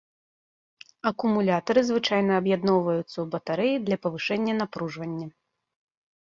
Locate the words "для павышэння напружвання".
3.85-5.27